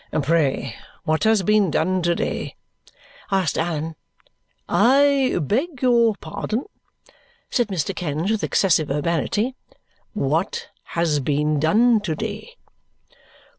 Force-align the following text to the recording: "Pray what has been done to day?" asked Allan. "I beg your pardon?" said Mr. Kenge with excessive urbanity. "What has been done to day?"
"Pray 0.23 0.75
what 1.03 1.25
has 1.25 1.43
been 1.43 1.69
done 1.69 2.01
to 2.01 2.15
day?" 2.15 2.55
asked 3.29 3.55
Allan. 3.55 3.95
"I 4.67 5.37
beg 5.43 5.83
your 5.83 6.15
pardon?" 6.15 6.63
said 7.51 7.67
Mr. 7.67 7.95
Kenge 7.95 8.31
with 8.31 8.43
excessive 8.43 8.89
urbanity. 8.89 9.53
"What 10.13 10.69
has 10.97 11.19
been 11.19 11.59
done 11.59 11.99
to 12.01 12.15
day?" 12.15 12.55